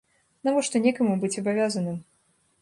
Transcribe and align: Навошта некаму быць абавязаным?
Навошта 0.47 0.81
некаму 0.85 1.13
быць 1.25 1.31
абавязаным? 1.43 2.01